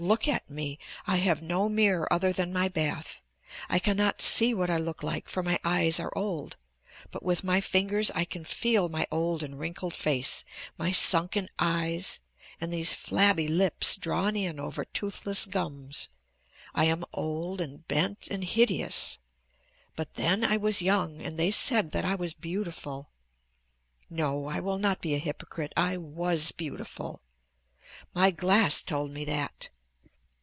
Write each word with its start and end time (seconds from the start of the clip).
Look 0.07 0.27
at 0.27 0.49
me. 0.49 0.79
I 1.05 1.17
have 1.17 1.43
no 1.43 1.69
mirror 1.69 2.11
other 2.11 2.33
than 2.33 2.51
my 2.51 2.67
bath, 2.69 3.21
I 3.69 3.77
cannot 3.77 4.19
see 4.19 4.51
what 4.51 4.67
I 4.67 4.77
look 4.77 5.03
like 5.03 5.29
for 5.29 5.43
my 5.43 5.59
eyes 5.63 5.99
are 5.99 6.11
old, 6.17 6.57
but 7.11 7.21
with 7.21 7.43
my 7.43 7.61
fingers 7.61 8.09
I 8.15 8.25
can 8.25 8.43
feel 8.43 8.89
my 8.89 9.05
old 9.11 9.43
and 9.43 9.59
wrinkled 9.59 9.95
face, 9.95 10.43
my 10.75 10.91
sunken 10.91 11.49
eyes, 11.59 12.19
and 12.59 12.73
these 12.73 12.95
flabby 12.95 13.47
lips 13.47 13.95
drawn 13.95 14.35
in 14.35 14.59
over 14.59 14.85
toothless 14.85 15.45
gums. 15.45 16.09
I 16.73 16.85
am 16.85 17.05
old 17.13 17.61
and 17.61 17.87
bent 17.87 18.27
and 18.31 18.43
hideous, 18.43 19.19
but 19.95 20.15
then 20.15 20.43
I 20.43 20.57
was 20.57 20.81
young 20.81 21.21
and 21.21 21.37
they 21.37 21.51
said 21.51 21.91
that 21.91 22.05
I 22.05 22.15
was 22.15 22.33
beautiful. 22.33 23.11
No, 24.09 24.47
I 24.47 24.61
will 24.61 24.79
not 24.79 24.99
be 24.99 25.13
a 25.13 25.19
hypocrite; 25.19 25.73
I 25.77 25.97
was 25.97 26.51
beautiful. 26.51 27.21
My 28.15 28.31
glass 28.31 28.81
told 28.81 29.11
me 29.11 29.25
that. 29.25 29.69